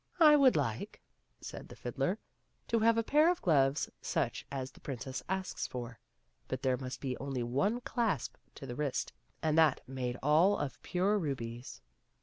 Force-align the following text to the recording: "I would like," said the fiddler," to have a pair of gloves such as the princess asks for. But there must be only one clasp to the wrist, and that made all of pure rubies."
"I 0.19 0.35
would 0.35 0.55
like," 0.55 0.99
said 1.41 1.69
the 1.69 1.75
fiddler," 1.75 2.17
to 2.69 2.79
have 2.79 2.97
a 2.97 3.03
pair 3.03 3.29
of 3.31 3.39
gloves 3.43 3.87
such 4.01 4.47
as 4.51 4.71
the 4.71 4.79
princess 4.79 5.21
asks 5.29 5.67
for. 5.67 5.99
But 6.47 6.63
there 6.63 6.75
must 6.75 6.99
be 7.01 7.15
only 7.17 7.43
one 7.43 7.81
clasp 7.81 8.33
to 8.55 8.65
the 8.65 8.73
wrist, 8.75 9.13
and 9.43 9.55
that 9.59 9.87
made 9.87 10.17
all 10.23 10.57
of 10.57 10.81
pure 10.81 11.19
rubies." 11.19 11.81